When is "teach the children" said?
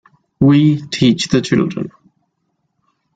0.87-1.91